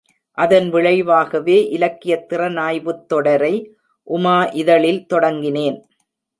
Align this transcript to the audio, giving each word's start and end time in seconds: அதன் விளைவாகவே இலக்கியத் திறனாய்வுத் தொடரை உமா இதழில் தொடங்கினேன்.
அதன் 0.37 0.69
விளைவாகவே 0.69 1.69
இலக்கியத் 1.69 2.33
திறனாய்வுத் 2.33 3.05
தொடரை 3.05 3.53
உமா 4.07 4.43
இதழில் 4.43 5.05
தொடங்கினேன். 5.13 5.79